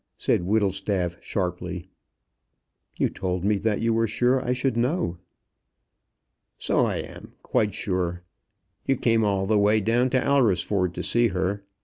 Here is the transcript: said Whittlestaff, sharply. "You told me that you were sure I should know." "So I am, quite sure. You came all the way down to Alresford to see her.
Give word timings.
said 0.17 0.41
Whittlestaff, 0.41 1.15
sharply. 1.21 1.87
"You 2.97 3.07
told 3.07 3.45
me 3.45 3.59
that 3.59 3.81
you 3.81 3.93
were 3.93 4.07
sure 4.07 4.43
I 4.43 4.51
should 4.51 4.75
know." 4.75 5.19
"So 6.57 6.87
I 6.87 6.95
am, 6.95 7.33
quite 7.43 7.75
sure. 7.75 8.23
You 8.87 8.95
came 8.97 9.23
all 9.23 9.45
the 9.45 9.59
way 9.59 9.79
down 9.79 10.09
to 10.09 10.19
Alresford 10.19 10.95
to 10.95 11.03
see 11.03 11.27
her. 11.27 11.63